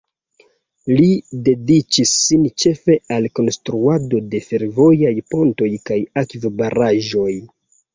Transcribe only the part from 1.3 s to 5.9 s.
dediĉis sin ĉefe al konstruado de fervojaj pontoj